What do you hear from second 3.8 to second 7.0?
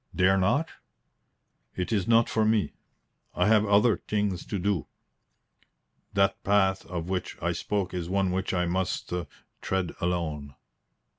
things to do. That path